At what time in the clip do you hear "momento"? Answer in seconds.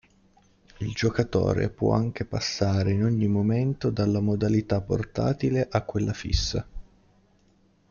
3.27-3.91